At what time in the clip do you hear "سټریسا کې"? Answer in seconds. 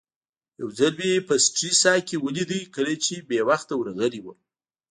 1.45-2.15